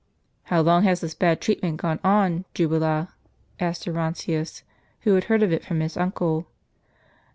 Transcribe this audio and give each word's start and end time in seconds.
"How 0.45 0.61
long 0.61 0.81
has 0.81 0.99
this 1.01 1.13
bad 1.13 1.41
treatment 1.41 1.77
gone 1.77 1.99
on, 2.03 2.45
Jubala?" 2.55 3.09
asked 3.59 3.87
Orontius, 3.87 4.63
who 5.01 5.13
had 5.13 5.25
heard 5.25 5.43
of 5.43 5.53
it 5.53 5.63
from 5.63 5.79
his 5.79 5.95
uncle. 5.95 6.47